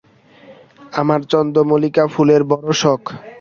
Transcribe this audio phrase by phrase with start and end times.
[0.93, 3.01] আমার চন্দ্রমল্লিকা ফুলের বড়ো শখ।